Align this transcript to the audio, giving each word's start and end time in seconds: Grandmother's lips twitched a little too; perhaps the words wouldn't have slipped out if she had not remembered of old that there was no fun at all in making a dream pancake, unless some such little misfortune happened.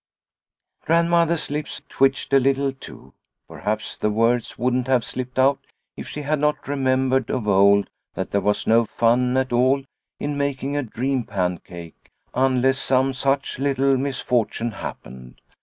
Grandmother's 0.83 1.51
lips 1.51 1.83
twitched 1.87 2.33
a 2.33 2.39
little 2.39 2.71
too; 2.73 3.13
perhaps 3.47 3.95
the 3.95 4.09
words 4.09 4.57
wouldn't 4.57 4.87
have 4.87 5.05
slipped 5.05 5.37
out 5.37 5.59
if 5.95 6.07
she 6.09 6.23
had 6.23 6.39
not 6.39 6.67
remembered 6.67 7.29
of 7.29 7.47
old 7.47 7.87
that 8.15 8.31
there 8.31 8.41
was 8.41 8.65
no 8.65 8.83
fun 8.83 9.37
at 9.37 9.53
all 9.53 9.83
in 10.19 10.35
making 10.39 10.75
a 10.75 10.81
dream 10.81 11.23
pancake, 11.23 12.09
unless 12.33 12.79
some 12.79 13.13
such 13.13 13.59
little 13.59 13.95
misfortune 13.95 14.71
happened. 14.71 15.39